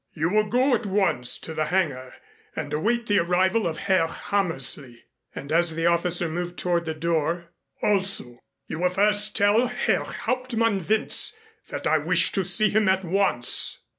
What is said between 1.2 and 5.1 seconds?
to the hangar and await the arrival of Herr Hammersley."